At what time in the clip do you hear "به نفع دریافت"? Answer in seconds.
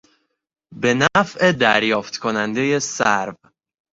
0.71-2.17